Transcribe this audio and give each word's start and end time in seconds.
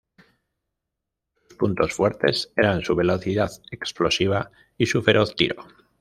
Sus 1.47 1.57
puntos 1.59 1.93
fuertes 1.93 2.51
eran 2.55 2.81
su 2.83 2.95
velocidad 2.95 3.51
explosiva 3.69 4.49
y 4.75 4.87
su 4.87 5.03
feroz 5.03 5.35
tiro. 5.35 5.63